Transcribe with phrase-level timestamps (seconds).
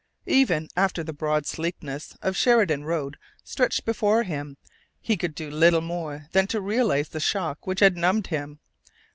[0.25, 4.57] Even after the broad sleekness of Sheridan Road stretched before him
[4.99, 8.59] he could do little more than try to realize the shock which had numbed him....